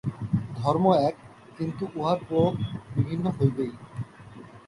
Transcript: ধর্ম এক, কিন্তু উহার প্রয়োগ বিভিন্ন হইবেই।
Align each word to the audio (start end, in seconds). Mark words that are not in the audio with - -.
ধর্ম 0.57 0.85
এক, 1.07 1.15
কিন্তু 1.57 1.83
উহার 1.95 2.19
প্রয়োগ 2.27 2.53
বিভিন্ন 2.95 3.25
হইবেই। 3.29 3.73